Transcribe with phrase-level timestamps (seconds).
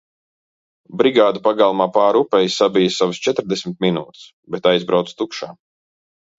[1.01, 4.27] Brigāde pagalmā pāri upei sabija savas četrdesmit minūtes,
[4.57, 5.55] bet aizbrauca tukšā.